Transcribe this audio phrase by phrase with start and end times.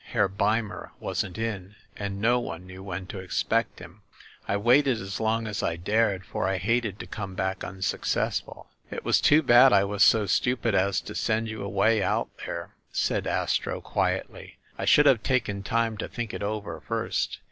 [0.03, 4.01] "Herr Beimer wasn't "in, and no one knew when to expect him.
[4.47, 8.65] I waited as long as I dared; for I hated to come back unsuc cessful."
[8.89, 12.71] "It was too bad I was so stupid as to send you away out there,"
[12.91, 14.57] said Astro quietly.
[14.75, 17.37] "I should have taken time to think it over, first.